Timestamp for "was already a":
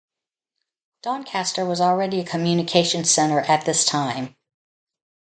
1.63-2.25